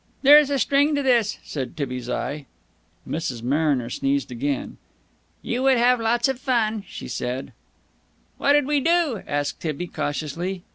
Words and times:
"There 0.23 0.39
is 0.39 0.49
a 0.49 0.57
string 0.57 0.95
to 0.95 1.03
this!" 1.03 1.37
said 1.43 1.77
Tibby's 1.77 2.09
eye. 2.09 2.47
Mrs. 3.07 3.43
Mariner 3.43 3.87
sneezed 3.91 4.31
again. 4.31 4.77
"You 5.43 5.61
would 5.61 5.77
have 5.77 5.99
lots 5.99 6.27
of 6.27 6.39
fun," 6.39 6.83
she 6.87 7.07
said. 7.07 7.53
"What'ud 8.39 8.65
we 8.65 8.79
do?" 8.79 9.21
asked 9.27 9.59
Tibby 9.61 9.85
cautiously. 9.85 10.63